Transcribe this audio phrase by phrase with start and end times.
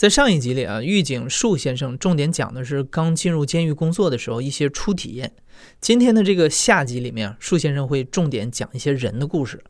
[0.00, 5.30] 在上一集里啊，狱警树先生重点讲的是刚进入监狱工作的时候一些初体验。
[5.78, 9.62] 今天的这个下集里面，树先生会重点讲一些人的故事。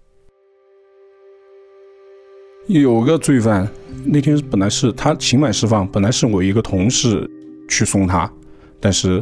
[2.69, 3.69] 有个罪犯，
[4.05, 7.29] 那天本来是他刑满释放，本来是我一个同事
[7.69, 8.33] 去送他，
[8.79, 9.21] 但是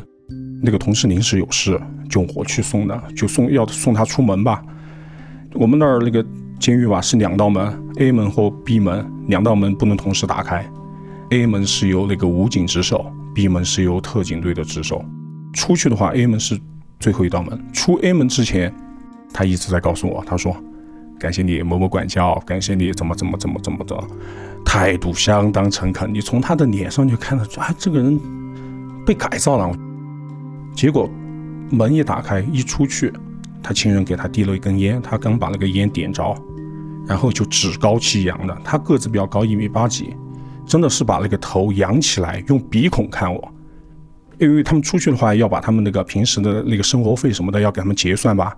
[0.63, 1.81] 那个同事临时有事，
[2.11, 4.63] 就我去送的，就送要送他出门吧。
[5.55, 6.23] 我们那儿那个
[6.61, 10.71] 监狱吧是两道门，A 门和 B 门，两道门不能同时打开。
[11.31, 15.05] A 门是由那个武警值守，B 门是由特警队的值守。
[15.53, 16.59] 出去的话，A 门是
[16.99, 17.63] 最后一道门。
[17.71, 18.75] 出 A 门之前，
[19.31, 20.57] 他一直在告诉我，他说
[21.21, 24.03] ：“感谢你某某管教，感谢你怎么怎么怎么怎么的，
[24.65, 26.13] 态度相当诚恳。
[26.13, 28.19] 你从他的脸上就看得出，啊，这个人
[29.05, 29.77] 被改造了。”
[30.75, 31.11] 结果
[31.69, 33.13] 门一打开，一出去，
[33.63, 36.35] 他亲人给他递了一根烟，他刚把那个烟点着，
[37.07, 38.59] 然后就趾高气扬的。
[38.65, 40.17] 他个子比较高，一米八几。
[40.69, 43.53] 真的是把那个头仰起来，用鼻孔看我，
[44.39, 48.57] 因为他们出去的话要把他们那个平时的那个生活费什么的要给他们结算吧，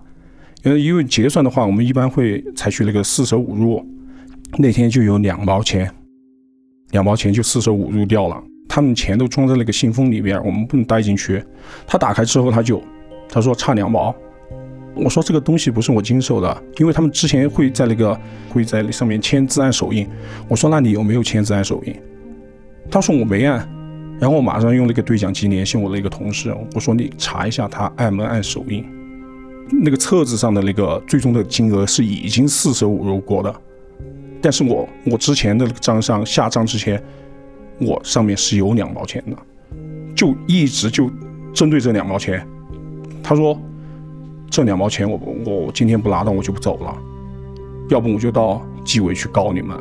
[0.63, 3.83] 因为因为结算的话，我们一般会采取那个四舍五入，
[4.59, 5.89] 那天就有两毛钱，
[6.91, 11.43] 两毛钱就四舍五入掉了，他们钱都装在那个信封里边，我们不能带进去，
[11.87, 12.83] 他打开之后他就
[13.29, 14.13] 他说差两毛。
[14.93, 20.07] 我说这个东西不是我经手的，因为他们之前会在那个会在上面签字按手印。
[20.49, 21.95] 我说那你有没有签字按手印？
[22.89, 23.57] 他说我没按，
[24.19, 28.85] 然后我马上用那个对讲机联系我的一个同事，我说你查一下他按没按手印。
[29.71, 33.55] 那个册子上的那个最终的金额是已经四舍五入过的，
[34.41, 37.01] 但是我我之前的账上下账之前，
[37.79, 39.37] 我上面是有两毛钱的，
[40.13, 41.09] 就一直就
[41.53, 42.45] 针对这两毛钱。
[43.23, 43.57] 他说。
[44.51, 46.93] 这两毛钱，我我今天不拿到，我就不走了。
[47.87, 49.77] 要不我就到纪委去告你们。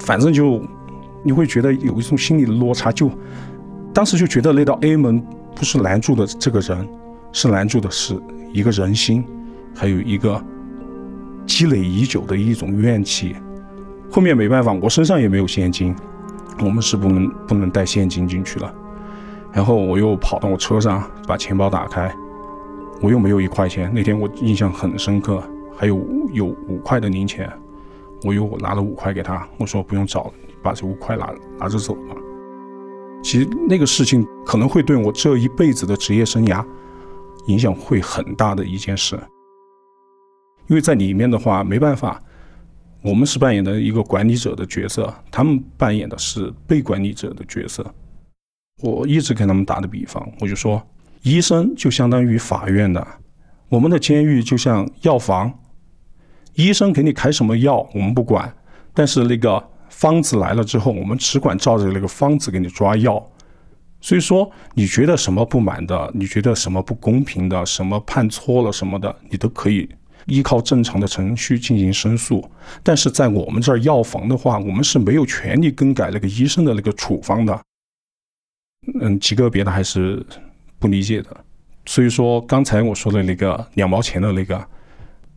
[0.00, 0.60] 反正就
[1.22, 3.08] 你会觉得有一种心理的落差，就
[3.94, 5.24] 当时就觉得那道 A 门
[5.54, 6.88] 不是拦住的这个人，
[7.32, 8.20] 是拦住的是
[8.52, 9.24] 一个人心，
[9.72, 10.42] 还有一个
[11.46, 13.36] 积累已久的一种怨气。
[14.10, 15.94] 后面没办法，我身上也没有现金，
[16.58, 18.74] 我们是不能不能带现金进去了。
[19.52, 22.12] 然后我又跑到我车上，把钱包打开。
[23.00, 25.40] 我又没有一块钱，那天我印象很深刻，
[25.76, 27.48] 还有有五块的零钱，
[28.24, 30.32] 我又拿了五块给他，我说不用找了，
[30.62, 32.16] 把这五块拿拿着走吧。
[33.22, 36.64] 其实那个事情可能会对我这一辈子的职业生涯
[37.46, 39.16] 影响会很大的一件事，
[40.66, 42.20] 因为在里面的话没办法，
[43.00, 47.86] 我们是扮演的一个管理者的角色，他们扮演的是被管理者的角色。
[48.82, 50.82] 我一直跟他们打的比方，我就说。
[51.22, 53.06] 医生就相当于法院的，
[53.68, 55.52] 我们的监狱就像药房，
[56.54, 58.54] 医生给你开什么药我们不管，
[58.94, 63.24] 但是那个方子来了之后，我们只管照着那个方子给你抓药。
[64.00, 69.88] 所以说，你觉得什么不满的，你觉得什么不公平的，什么判错了什么的，你都可以
[70.26, 72.48] 依靠正常的程序进行申诉。
[72.82, 77.60] 但是在我们这儿药房的话，我们是没有权利更改那个医生的那个处方的。
[79.00, 80.24] 嗯，极个别的还是。
[80.78, 81.44] 不理解的，
[81.86, 84.64] 所以说刚才我说的那个两毛钱的那个，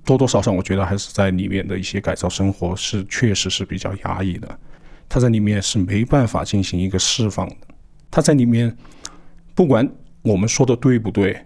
[0.06, 4.60] 多多少少我觉得还是在里面的一些改造生活是确实是比较压抑的，
[5.10, 7.56] 他在里面是没办法进行一个释放的，
[8.10, 8.76] 他在里面
[9.56, 9.90] 不管
[10.22, 11.46] 我们说的对不对，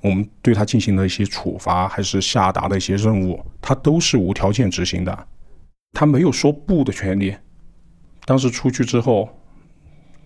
[0.00, 5.26] 我们对他进行的一些处罚还是下达的一些任务，他都是无条件执行的，
[5.92, 7.36] 他没有说不的权利。
[8.24, 9.28] 当时出去之后，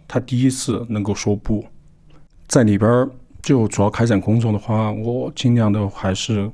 [0.06, 1.66] 他第一次能够说不。
[2.48, 3.08] 在里边
[3.42, 6.50] 就主要开展工作的话，我尽量的还是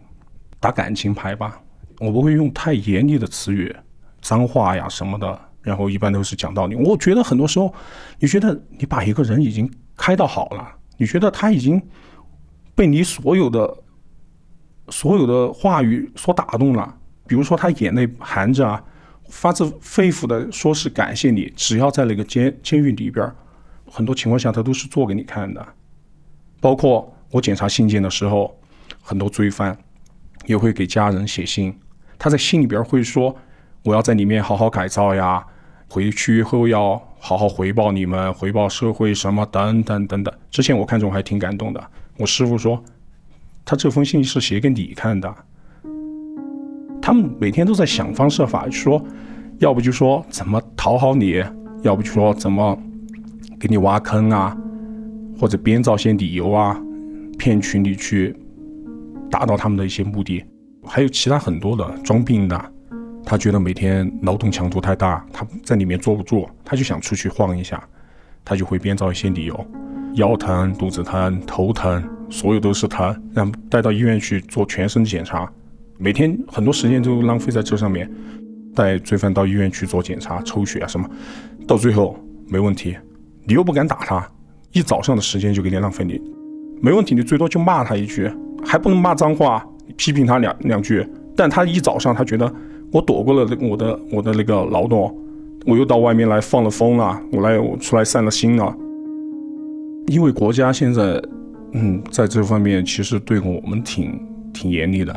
[0.59, 1.61] 打感情牌吧，
[2.01, 3.75] 我不会用太严厉的词语、
[4.21, 6.75] 脏话呀什么的，然后一般都是讲道理。
[6.75, 7.73] 我觉得很多时候，
[8.19, 10.67] 你觉得你把一个人已经开到好了，
[10.97, 11.81] 你觉得他已经
[12.75, 13.79] 被你所有的
[14.89, 16.97] 所有的话语所打动了，
[17.27, 18.83] 比如说他眼泪含着啊，
[19.29, 23.31] 发自肺腑的说是感谢你，只要在那个监监狱里边，
[23.91, 25.67] 很多情况下他都是做给你看的。
[26.63, 28.57] 包括我检查信件的时候，
[29.03, 29.77] 很多罪犯
[30.47, 31.77] 也会给家人写信。
[32.17, 33.35] 他在信里边会说
[33.83, 35.45] ：“我要在里面好好改造呀，
[35.89, 41.85] 回去后要好好回报你们，回报社会什么等等等等。”之前我看中还挺感动的。
[42.17, 42.81] 我师傅说，
[43.65, 45.35] 他这封信是写给你看的。
[47.03, 49.05] 他们每天都在想方设法，说，
[49.59, 51.43] 要不就说怎么讨好你，
[51.83, 52.79] 要不就说怎么
[53.59, 54.57] 给你挖坑啊，
[55.43, 56.81] 或者编造些理由啊，
[57.37, 58.33] 骗取你去
[59.29, 60.45] 达到他们的一些目的。
[60.85, 62.73] 还有其他很多的装病的，
[63.25, 67.83] 他觉得每天劳动强度太大，他在里面坐不住，他就想出去晃一下，
[68.45, 69.67] 他就会编造一些理由，
[70.15, 72.01] 腰疼、肚子疼、头疼，
[72.31, 75.53] 所有都是疼，让带到医院去做全身检查，
[75.99, 78.09] 每天很多时间都浪费在这上面，
[78.77, 81.11] 带罪犯到医院去做检查、抽血啊什么，
[81.67, 82.17] 到最后
[82.47, 82.97] 没问题，
[83.43, 84.25] 你又不敢打他，
[84.73, 86.21] 一早上的时间就给你浪费，你
[86.81, 88.31] 没问题，你最多就骂他一句，
[88.65, 89.65] 还不能骂脏话。
[89.97, 92.51] 批评他两两句，但他一早上他觉得
[92.91, 95.15] 我躲过了我的我的那个劳动，
[95.67, 98.75] 我又到外面来放了风了，我来我出来散了心了。
[100.07, 101.23] 因为国家现在，
[101.73, 104.19] 嗯，在这方面其实对我们挺
[104.55, 105.15] 挺严厉的，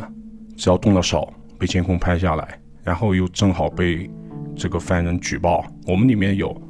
[0.57, 4.10] 只要动了手，被监控拍下来，然后又正好被
[4.56, 6.62] 这个犯人举报，我们里面有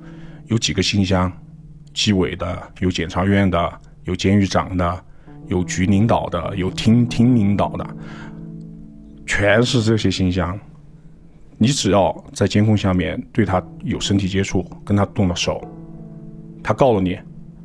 [0.48, 1.32] 有几个信箱，
[1.96, 5.04] 纪委的，有检察院的，有监狱长的。
[5.48, 7.88] 有局领导的，有厅厅领导的，
[9.28, 10.60] 全是这些信箱。
[11.60, 15.62] 你只要在监控下面对他有身体接触，跟他动了手，
[16.64, 17.16] 他告了你，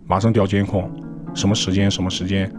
[0.06, 0.90] 马上调监控，
[1.34, 2.52] 什么时间什么时间，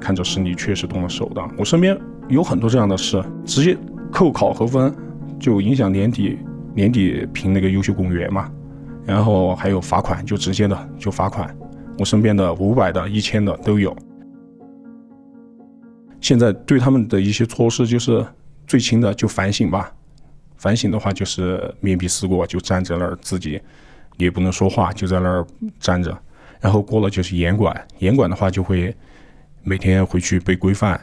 [0.00, 1.40] 看着是你确实动了手的。
[1.56, 1.96] 我身边
[2.28, 3.78] 有很多这样的事，直接
[4.10, 4.92] 扣考核分，
[5.38, 6.36] 就影响年底
[6.74, 8.50] 年底评那个优秀公务员嘛。
[9.06, 11.56] 然后还有罚款，就直接的就罚款。
[11.98, 13.96] 我身边的五百的、一千的都有。
[16.20, 18.26] 现在对他们的一些措施就是
[18.66, 19.92] 最轻的就反省吧，
[20.56, 23.60] 反省的话就是面壁思过，就站在那儿自己
[24.16, 25.46] 也不能说话，就在那儿
[25.78, 26.16] 站着。
[26.60, 28.92] 然后过了就是严管，严管的话就会
[29.62, 31.00] 每天回去被规范，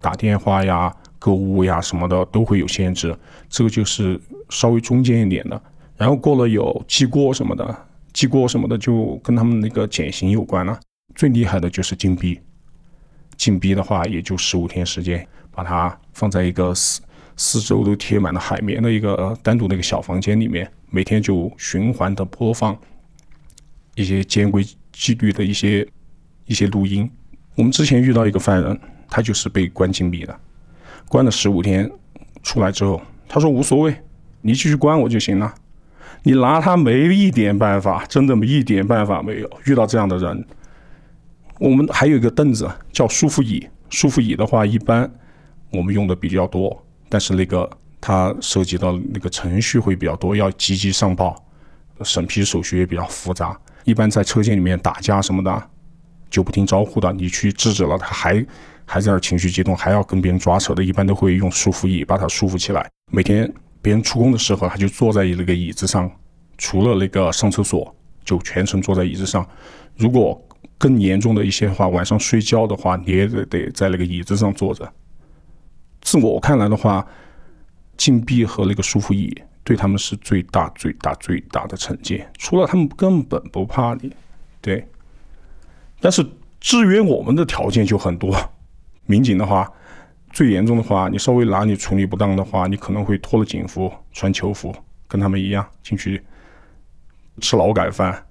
[0.00, 3.16] 打电话呀、购物呀什么的都会有限制。
[3.48, 4.20] 这个就是
[4.50, 5.60] 稍微中间一点的。
[5.96, 10.78] 然后过了有记过什么的，记过什么的就跟他们那个减刑有关了。
[11.14, 12.40] 最厉害的就是禁闭。
[13.36, 17.00] 禁闭的话，也就十五天时间，把它放在一个四
[17.36, 22.76] 四周都贴满了海绵的一个单独的一个小房间里面，每天就循环的播放
[23.96, 25.86] 一些监规纪律的一些
[26.46, 27.10] 一些录音。
[27.56, 30.40] 我们之前遇到一个犯人，他就是被关禁闭的，
[31.08, 31.90] 关了十五天，
[32.42, 33.94] 出来之后，他说无所谓，
[34.40, 35.54] 你继续关我就行了，
[36.22, 39.50] 你拿他没一点办法，真的一点办法没有。
[39.66, 40.46] 遇到这样的人。
[41.60, 45.08] 我们还有一个凳子叫舒服椅，舒服椅的话，一般
[45.70, 47.68] 我们用的比较多，但是那个
[48.00, 51.42] 它涉及到那个程序会比较多，要积极上报，
[52.02, 53.56] 审批手续也比较复杂。
[53.84, 55.70] 一般在车间里面打架什么的，
[56.28, 58.44] 就不听招呼的，你去制止了，他还
[58.84, 62.90] 还在那情绪激动，还要跟别人抓扯的，一般都会用束缚椅把他束缚起来。
[63.12, 63.50] 每天
[63.84, 66.10] 别人出工的时候，他就坐在那个椅子上，
[66.56, 67.94] 除了那个上厕所，
[68.24, 69.46] 就全程坐在椅子上。
[69.94, 70.42] 如果
[70.78, 74.90] 更严重的一些话，晚上睡觉的话，你也得得在那个椅子上坐着。
[76.00, 77.06] 自我看来的话，
[77.98, 79.30] 禁闭和那个舒服椅
[79.62, 82.26] 对他们是最大、最大、最大的惩戒。
[82.38, 84.10] 除了他们根本不怕你，
[84.62, 84.88] 对。
[86.00, 86.26] 但是
[86.58, 88.34] 制约我们的条件就很多。
[89.04, 89.70] 民警的话，
[90.34, 94.74] 最严重的话，你稍微哪里处理不当的话，你可能会脱了警服穿囚服，
[95.08, 96.22] 跟他们一样进去
[97.40, 98.26] 吃劳改饭。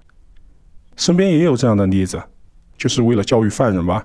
[0.96, 2.22] 身边也有这样的例子。
[2.76, 4.04] 就是为了教育犯人吧，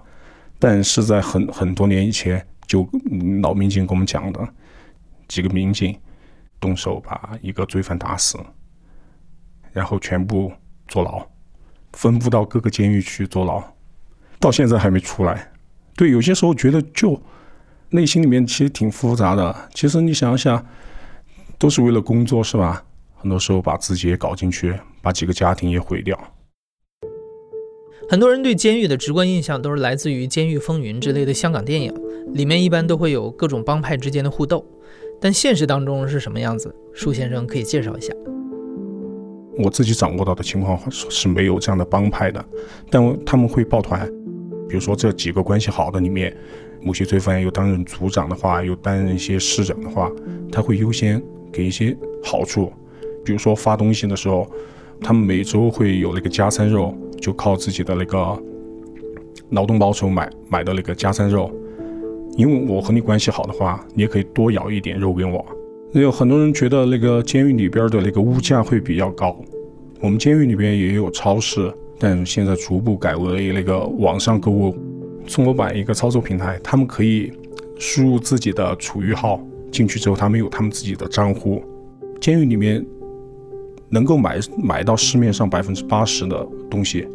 [0.60, 2.88] 但是在很很多年以前，就
[3.41, 4.48] 老民警跟我们讲的，
[5.27, 6.00] 几个民警
[6.60, 8.38] 动手把一个罪犯打死，
[9.74, 10.53] 然后全部
[10.88, 11.27] 坐牢，
[11.94, 13.62] 分布到各个监狱去坐牢，
[14.39, 15.51] 到现在还没出来。
[15.96, 17.20] 对，有些时候觉得就
[17.91, 19.55] 内心里面其实挺复杂的。
[19.74, 20.63] 其实你想想，
[21.58, 22.84] 都是为了工作是吧？
[23.15, 26.17] 很多时候把自己也搞进去，把几个家庭也毁掉。
[28.10, 31.93] 很多人对监狱的直观印象都是来自于《监狱风云》之类的香港电影，
[32.34, 34.65] 里面一般都会有各种帮派之间的互斗。
[35.19, 36.74] 但现实当中是什么样子？
[36.93, 38.13] 舒先生可以介绍一下。
[39.58, 42.43] 我自己掌握到的情况是没有这样的帮派的，
[42.89, 44.10] 但他们会抱团。
[44.70, 46.34] 比如说这几个关系好的里面，
[46.82, 50.10] 某些罪犯又担任组长的话，又担任一些市长的话，
[50.50, 51.22] 他会优先
[51.52, 52.72] 给一些好处。
[53.26, 54.50] 比如说发东西的时候，
[55.02, 56.96] 他们每周会有那个加餐肉。
[57.20, 58.42] 就靠自己的那个
[59.50, 61.52] 劳动报酬买买的那个加餐肉，
[62.38, 65.46] 因为我和你关系好的话，你也可以多咬一点肉给我。
[65.92, 69.38] 有很多人觉得那个监狱里边的那个物价会比较高，
[70.00, 74.75] 我们监狱里边也有超市，但现在逐步改为那个网上购物。
[75.27, 77.32] 中国版一个操作平台，他们可以
[77.77, 79.39] 输入自己的储蓄号，
[79.72, 81.63] 进去之后，他们有他们自己的账户。
[82.20, 82.84] 监狱里面
[83.89, 87.08] 能够买买到市面上百分之八十的东西，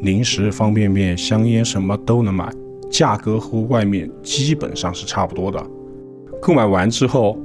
[0.00, 2.50] 零食、方便面、香烟什么都能买，
[2.90, 5.62] 价格和外面基本上是差不多的。
[6.40, 7.38] 购买完之后，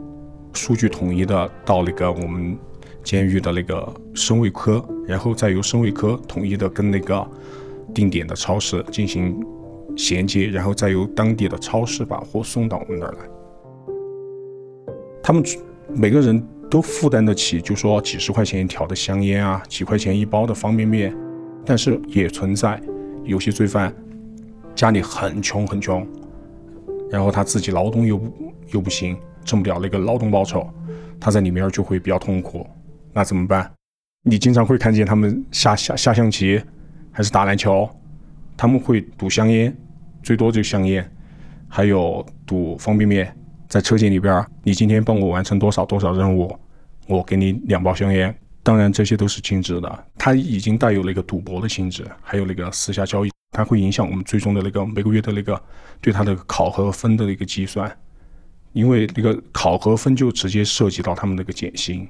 [0.53, 2.57] 数据统一的到那个我们
[3.05, 7.25] 监狱的那个生卫科，然后再由生卫科统一的跟那个
[7.93, 9.39] 定点的超市进行
[9.95, 13.19] 衔接，然后再由当地的超市把货送到我们那儿来。
[15.21, 15.43] 他们
[15.93, 21.15] 每个人都负担得起，就说几十块钱一条的香烟啊，几块钱一包的方便面，
[21.63, 22.81] 但是也存在
[23.23, 23.95] 有些罪犯
[24.73, 26.05] 家里很穷很穷，
[27.09, 28.19] 然后他自己劳动又
[28.71, 30.67] 又不行，挣不了那个劳动报酬，
[31.19, 32.65] 他在里面就会比较痛苦。
[33.17, 33.71] 那怎么办？
[34.23, 36.61] 你经常会看见他们下下下象棋，
[37.13, 37.89] 还是打篮球，
[38.57, 39.73] 他们会赌香烟，
[40.21, 41.09] 最多就香烟，
[41.69, 43.33] 还有赌方便面。
[43.69, 46.53] 在车间里边，你今天帮我完成多少多少任务，
[47.07, 48.37] 我给你两包香烟。
[48.61, 55.63] 当然，这些都是禁止的，它已经带有那个赌博的性质，还有那个私下交易，它会影响我们最终的那个每个月的那个
[56.01, 57.89] 对他的考核分的一个计算，
[58.73, 62.05] 因为那个考核分就直接涉及到他们那个减薪。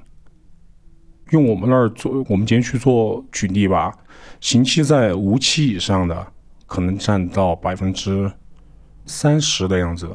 [1.30, 3.92] 用我们那儿做，我们今天去做举例吧，
[4.40, 6.26] 刑期在无期以上的，
[6.66, 8.30] 可能占到百分之
[9.04, 10.14] 三十的样子。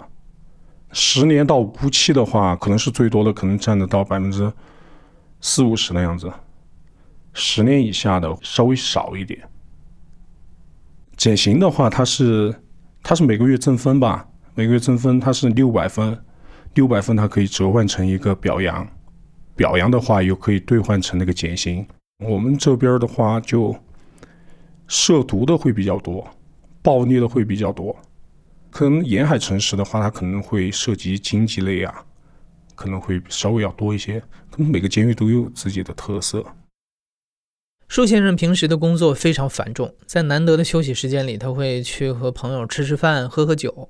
[0.94, 4.52] 十年到无期的话，可能是最多的，可能占得到百分之
[5.40, 6.32] 四五十的样子。
[7.34, 9.42] 十年以下的稍微少一点。
[11.16, 12.54] 减刑的话，它是
[13.04, 14.28] 它是每个月增分吧？
[14.54, 16.18] 每个月增分，它是六百分，
[16.74, 18.86] 六百分它可以折换成一个表扬，
[19.56, 21.86] 表扬的话又可以兑换成那个减刑。
[22.26, 23.76] 我们这边的话，就
[24.88, 26.28] 涉毒的会比较多，
[26.82, 27.96] 暴力的会比较多。
[28.70, 32.06] 可能沿海城市的话，它可能会涉及经济类啊，
[32.76, 34.20] 可能会稍微要多一些。
[34.50, 36.46] 可能每个监狱都有自己的特色。
[37.88, 43.90] 舒先生平时的工作非常繁重，在难得的休息时间里，他会去和朋友吃吃饭、喝喝酒。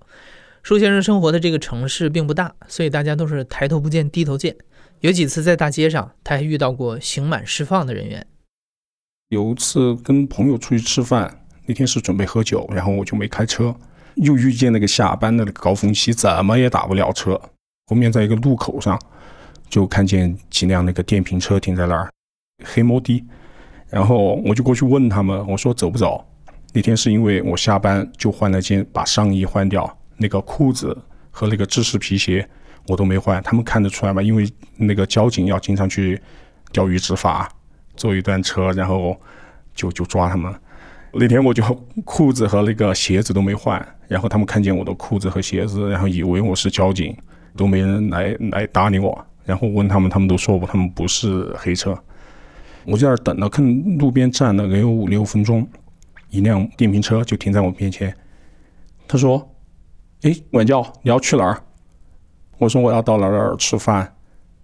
[0.64, 4.56] 舒先生生活的这个城市并不大，所以大家都是抬头不见低头见。
[5.02, 8.26] 有几次在大街上，他还遇到过刑满释放的人员。
[9.30, 13.76] 有一次跟朋友出去吃饭，那天是准备喝酒，然后我就没开车。
[14.16, 17.40] 又遇见那个下班的那个高峰期，怎么也打不了车。
[17.88, 19.00] 后面在一个路口上，
[19.68, 22.12] 就看见几辆那个电瓶车停在那儿，
[22.64, 23.26] 黑摩的。
[23.90, 26.24] 然后我就过去问他们，我说走不走？
[26.74, 30.96] 那天是因为我下班就换了件，把上衣换掉，那个裤子
[31.32, 32.48] 和那个制式皮鞋
[32.88, 33.42] 我都没换。
[33.44, 34.22] 他们看得出来吗？
[34.22, 36.20] 因为那个交警要经常去
[36.72, 37.50] 钓鱼执法，
[37.96, 39.16] 坐一段车，然后
[39.74, 40.54] 就就抓他们。
[41.14, 41.64] 那天我就
[42.06, 47.16] 裤子和那个鞋子都没换，然后他们看见我的裤子和鞋子，然后以为我是交警，
[47.58, 49.26] 都没人来来搭理我。
[49.44, 51.98] 然后问他们，他们都说我他们不是黑车。
[52.86, 55.68] 我在那儿等了，看路边站了，有五六分钟，
[56.30, 58.16] 一辆电瓶车就停在我面前。
[59.08, 59.54] 他说
[60.24, 61.62] ：“哎，管教，你要去哪儿？”
[62.62, 64.16] 我说：“我要到哪儿哪儿吃饭。”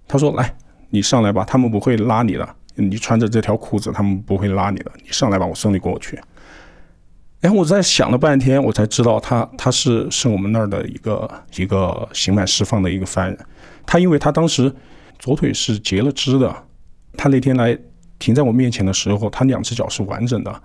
[0.08, 0.56] 他说：“来，
[0.92, 2.48] 你上来吧，他们不会拉你的。
[2.76, 4.92] 你穿着这条裤子，他们不会拉你的。
[5.04, 6.20] 你上来吧，我送你过去。”
[7.42, 13.38] 然后我在想了半天，我才知道他他是是我们那儿的一个一个刑满释放的一个犯人。
[13.84, 14.72] 他因为他当时
[15.18, 16.56] 左腿是截了肢的，
[17.16, 17.76] 他那天来
[18.20, 20.62] 停在我面前的时候，他两只脚是完整的，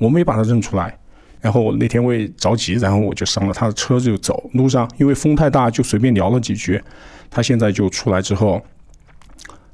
[0.00, 0.98] 我没把他认出来。
[1.40, 4.50] 然后我那天我也着急，然后我就上了他的车就走。
[4.54, 6.82] 路上因为风太大，就随便聊了几句。
[7.30, 8.62] 他现在就出来之后，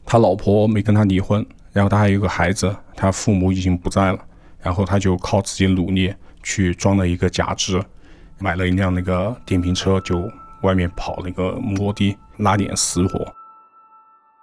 [0.04, 4.18] 他老婆没跟他离婚，然后他还有个孩子，他父母已经不在了，
[4.60, 6.14] 然后他就靠自己努力。
[6.46, 7.82] 去装了一个假肢，
[8.38, 10.30] 买了一辆那个电瓶车，就
[10.60, 13.26] 外面跑那个摩的，拉点死活。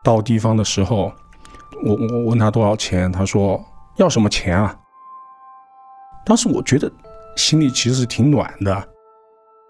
[0.03, 1.13] 到地方的时候，
[1.83, 3.63] 我我问他多少钱，他说
[3.97, 4.75] 要什么钱啊？
[6.25, 6.91] 当时我觉得
[7.35, 8.75] 心里其实挺暖的。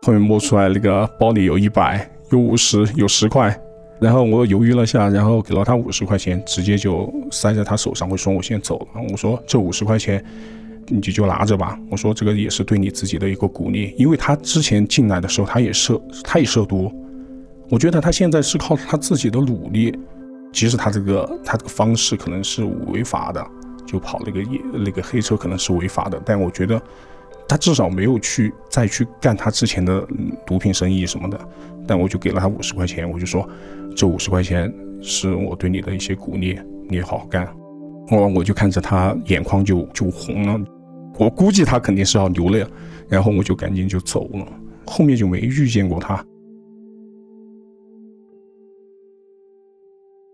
[0.03, 3.59] 后面摸出来那个包里有一百，有五十，有十块。
[3.99, 8.09] 然后我犹豫了下，然后给了他五十块钱，直接就塞在他手上。
[8.09, 9.01] 我说我先走了。
[9.11, 10.23] 我说这五十块钱。
[10.87, 16.91] 你就拿着吧，我说这个也是对你自己的一个鼓励，因为他之前进来的时候他也涉他也涉毒，
[17.69, 19.97] 我觉得他现在是靠他自己的努力，
[20.51, 23.45] 即使他这个他这个方式可能是违法的，
[23.85, 26.81] 就跑那个夜那个黑车可能是违法的，但我觉得
[27.51, 30.07] 他至少没有去再去干他之前的
[30.47, 31.37] 毒品生意什么的，
[31.85, 33.45] 但我就给了他五十块钱，我就说
[33.93, 37.45] 这五十块钱是我对你的一些鼓励，你好好干，
[38.09, 40.57] 我我就看着他眼眶就就红了。
[41.19, 42.65] 我估计他肯定是要流泪，
[43.09, 44.47] 然后我就赶紧就走了，
[44.87, 46.23] 后面就没遇见过他。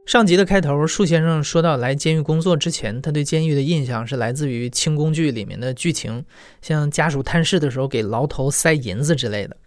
[0.08, 6.24] 上集的开头，树先生说到来监狱工作之前，他对监狱的印象是来自于轻宫剧里面的剧情，
[6.62, 9.58] 像家属探视的时候给牢头塞银子之类的。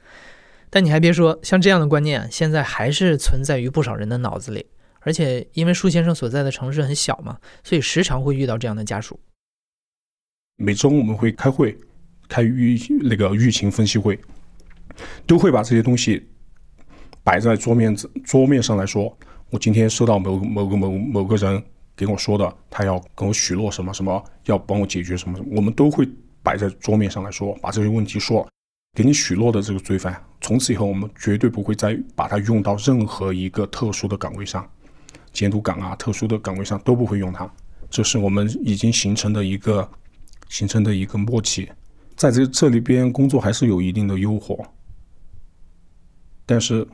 [0.71, 4.65] 但你还别说，像这样的观念，现在还是存在于不少人的脑子里。
[5.01, 9.21] 而且因为树先生所在的城市很小嘛，所以时常会遇到这样的家属。
[10.57, 11.77] 每周我们会开会，
[12.31, 14.19] 开狱那个狱情分析会，
[15.27, 16.27] 都会把这些东西
[17.23, 19.15] 摆在桌面子桌面上来说。
[19.51, 21.61] 我今天收到某某个某某个人
[21.97, 26.09] 给我说的，他要跟我许诺什么什么，要帮我解决什么什么，我们都会
[26.41, 28.49] 摆在桌面上来说，把这些问题说，
[28.97, 34.65] 给你许诺的这个罪犯，从此以后我们绝对不会再把他用到任何一个特殊的岗位上，
[35.33, 37.53] 监督岗啊，特殊的岗位上都不会用他，
[37.91, 39.87] 这是我们已经形成的一个
[40.49, 41.69] 形成的一个默契，
[42.15, 44.65] 在这这里边工作还是有一定的诱惑，
[46.47, 46.87] 但是。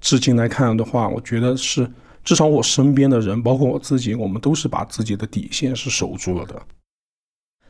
[0.00, 1.90] 至今来看的话，我觉得是
[2.24, 6.60] 至少我身边的人，包括我自己，我们都是把自己的底线是守住了的。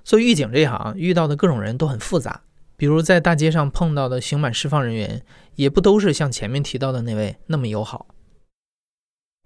[0.04, 2.40] 做狱警这一行，遇到的各种人都很复杂，
[2.76, 5.22] 比如在大街上碰到的刑满释放人员，
[5.56, 8.06] 也不都是像前面提到的那位那么友好。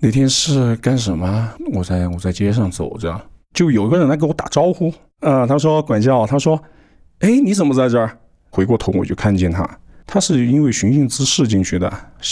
[0.03, 1.55] 那天是干什么？
[1.73, 3.21] 我在我在街上走着，
[3.53, 6.63] 就有一个人来给我打招呼，啊，他说管教，他说，
[7.21, 8.19] 哎，你怎么在这儿？
[8.51, 9.63] 回过头我就看见他。
[10.07, 11.89] 他是因为寻衅滋事进去的，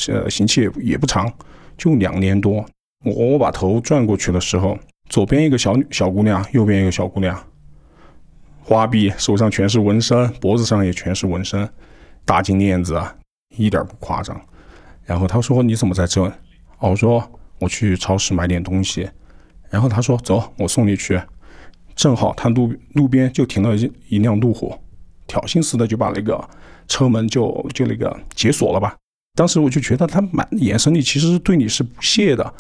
[0.08, 1.32] 呃，刑期也也不长，
[1.76, 2.64] 就两年多。
[3.04, 7.36] 我我把头转过去的时候，左边一个小小姑娘，右边一个小姑娘，
[8.62, 11.68] 花臂，手上全是纹身，脖子上也全是纹身，
[12.24, 13.02] 大金链子，
[13.56, 14.40] 一点不夸张。
[15.04, 16.22] 然后他说：“你怎么在这？”
[16.78, 19.10] 哦，我说：“我去超市买点东西。”
[19.68, 21.20] 然后他说：“走，我送你去。”
[21.96, 24.78] 正好他路路边就停了一一辆路虎，
[25.26, 26.48] 挑衅似的就把那个。
[26.88, 28.96] 车门就就那个解锁了吧？
[29.34, 32.54] 当时我就觉得他满眼神里其实对你是不屑的，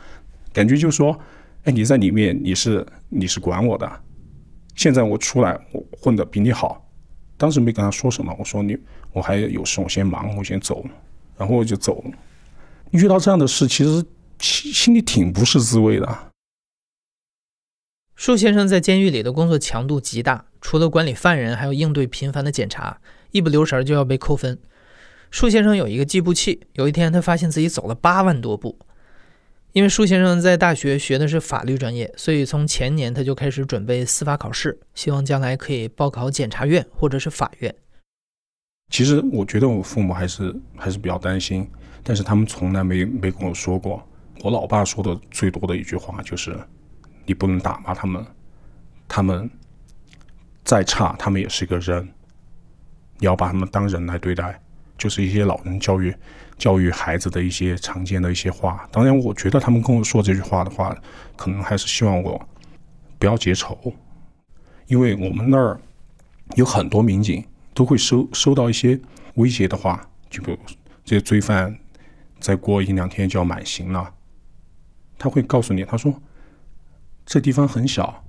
[0.52, 1.18] 感觉就是说，
[1.64, 4.00] 哎，你在里面你是你是管我的，
[4.74, 6.82] 现在我出来我混的比你好。
[7.36, 8.78] 当时没跟他说什么，我说你
[9.12, 10.82] 我还有事，我先忙，我先走，
[11.36, 12.10] 然后我就走了。
[12.92, 14.04] 遇到这样的事，其实
[14.38, 16.32] 心心里挺不是滋味的。
[18.14, 22.98] 树先生在监狱里的工作强度极大，除了管理犯人，还要应对频繁的检查。
[23.32, 24.58] 一不留神就要被扣分。
[25.30, 28.78] 舒先生有一个计步器，有一天他发现自己走了八万多步。
[29.72, 37.74] 因为舒先生在大学学的是法律专业，所以从前年他就开始准备司法考试，希望将来可以报考检察院或者是法院。
[38.90, 41.66] 其实我觉得我父母还是还是比较担心，
[42.02, 44.06] 但是他们从来没没跟我说过。
[44.42, 46.54] 我老爸说的最多的一句话就是
[47.24, 48.26] ：“你不能打骂他们，
[49.08, 49.48] 他们
[50.64, 52.06] 再差，他们也是一个人。”
[53.22, 54.60] 也要把他们当人来对待，
[54.98, 56.12] 就是一些老人教育
[56.58, 58.84] 教育孩子的一些常见的一些话。
[58.90, 60.94] 当然，我觉得他们跟我说这句话的话，
[61.36, 62.48] 可能还是希望我
[63.20, 63.94] 不要结仇，
[64.88, 65.80] 因为我们那儿
[66.56, 68.98] 有很多民警都会收收到一些
[69.34, 70.58] 威胁的话，就比如
[71.04, 71.78] 这些罪犯
[72.40, 74.12] 再过一两天就要满刑了，
[75.16, 76.12] 他会告诉你，他说
[77.24, 78.24] 这地方很小，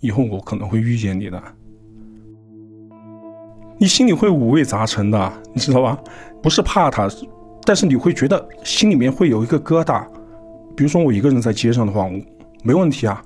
[0.00, 1.42] 以后我可能会遇见你的。
[3.78, 5.98] 你心里会五味杂陈的，你知道吧？
[6.42, 7.06] 不是怕他，
[7.62, 10.06] 但是你会觉得心里面会有一个疙瘩。
[10.74, 12.08] 比如说我一个人在街上的话，
[12.62, 13.22] 没问题啊，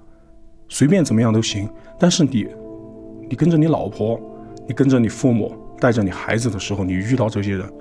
[0.69, 1.69] 随便怎么样都行。
[1.99, 2.49] 但是你，
[3.29, 4.21] 你跟着你老婆，
[4.67, 7.73] 你跟着你父母，带着你孩子的时候，你遇到这些人，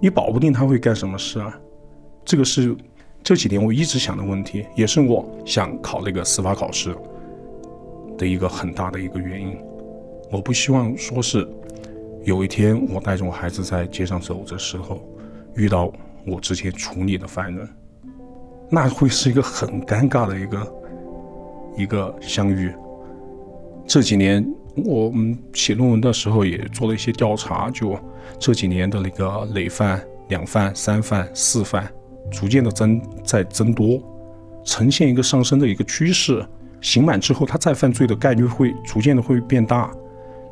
[0.00, 1.58] 你保不定他会干什么事啊。
[2.24, 2.76] 这个是
[3.22, 6.94] 这几年我一直想的问题，也是我想考那个司法考试
[8.16, 9.56] 的一个很大的一个原因。
[10.30, 11.48] 我不希望说是。
[12.24, 15.06] 有一天，我带着我孩子在街上走的时候，
[15.56, 15.92] 遇到
[16.26, 17.68] 我之前处理的犯人，
[18.70, 20.74] 那会是一个很尴尬的一个
[21.76, 22.72] 一个相遇。
[23.86, 24.42] 这几年
[24.74, 27.94] 我们写论文的时候也做了一些调查，就
[28.38, 31.86] 这几年的那个累犯、两犯、三犯、四犯，
[32.32, 34.02] 逐渐的增在增多，
[34.64, 36.42] 呈现一个上升的一个趋势。
[36.80, 39.92] 刑满之后，他再犯罪的概率会逐渐的会变大。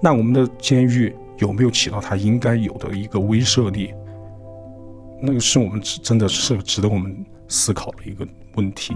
[0.03, 1.11] 那我们的监狱。
[1.43, 3.93] 有没有起到它应该有的一个威慑力？
[5.21, 7.13] 那个是我们真的是值得我们
[7.49, 8.25] 思考的一个
[8.55, 8.95] 问题。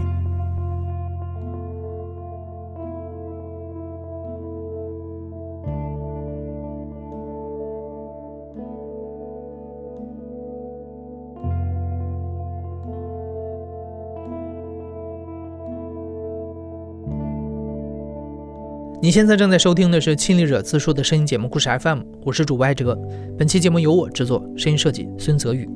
[19.07, 22.99] 你现在正在收听的是《亲历者自述》的声音节目故事 FM，我是主播艾哲。
[23.38, 25.71] 本期节目由我制作，声音设计孙泽宇。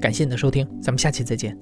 [0.00, 1.54] 感谢你的收听，咱们下期再见。